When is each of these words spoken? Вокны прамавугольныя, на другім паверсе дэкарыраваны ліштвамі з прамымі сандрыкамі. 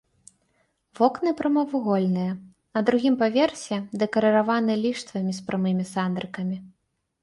Вокны 0.99 1.33
прамавугольныя, 1.41 2.31
на 2.79 2.85
другім 2.89 3.21
паверсе 3.23 3.77
дэкарыраваны 4.05 4.73
ліштвамі 4.89 5.33
з 5.41 5.49
прамымі 5.49 5.83
сандрыкамі. 5.97 6.57